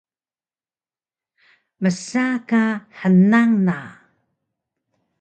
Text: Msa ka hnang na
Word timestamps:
Msa 1.83 2.25
ka 2.49 2.61
hnang 2.99 3.53
na 3.67 3.77